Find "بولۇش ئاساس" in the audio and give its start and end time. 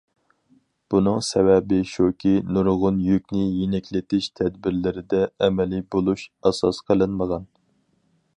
5.97-6.83